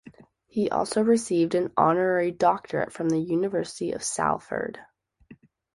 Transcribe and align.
He 0.47 0.67
also 0.67 1.03
received 1.03 1.53
an 1.53 1.71
honorary 1.77 2.31
doctorate 2.31 2.91
from 2.91 3.09
the 3.09 3.19
University 3.19 3.91
of 3.91 4.01
Salford. 4.03 4.79